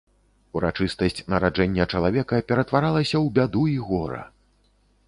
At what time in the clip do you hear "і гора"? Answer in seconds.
3.77-4.29